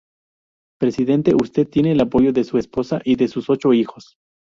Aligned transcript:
Presidente, 0.79 1.35
usted 1.39 1.67
tiene 1.67 1.91
el 1.91 2.01
apoyo 2.01 2.33
de 2.33 2.43
su 2.43 2.57
esposa 2.57 3.01
y 3.05 3.17
de 3.17 3.27
sus 3.27 3.51
ocho 3.51 3.71
hijos. 3.71 4.17